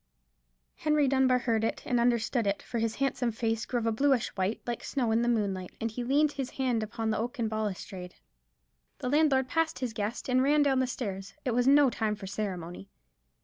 Henry 0.77 1.07
Dunbar 1.07 1.37
heard 1.37 1.63
it 1.63 1.83
and 1.85 1.99
understood 1.99 2.47
it, 2.47 2.63
for 2.63 2.79
his 2.79 2.95
handsome 2.95 3.31
face 3.31 3.67
grew 3.67 3.79
of 3.79 3.85
a 3.85 3.91
bluish 3.91 4.29
white, 4.29 4.59
like 4.65 4.83
snow 4.83 5.11
in 5.11 5.21
the 5.21 5.29
moonlight, 5.29 5.75
and 5.79 5.91
he 5.91 6.03
leaned 6.03 6.31
his 6.31 6.49
hand 6.49 6.81
upon 6.81 7.11
the 7.11 7.19
oaken 7.19 7.47
balustrade. 7.47 8.15
The 8.97 9.09
landlord 9.09 9.47
passed 9.47 9.77
his 9.77 9.93
guest, 9.93 10.27
and 10.27 10.41
ran 10.41 10.63
down 10.63 10.79
the 10.79 10.87
stairs. 10.87 11.35
It 11.45 11.53
was 11.53 11.67
no 11.67 11.91
time 11.91 12.15
for 12.15 12.25
ceremony. 12.25 12.89